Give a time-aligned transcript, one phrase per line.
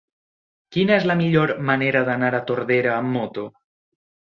[0.75, 3.51] Quina és la millor manera d'anar a Tordera amb moto?